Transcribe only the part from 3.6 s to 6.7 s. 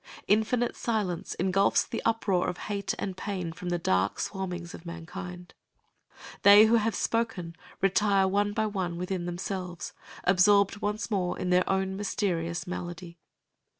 the dark swarmings of mankind. They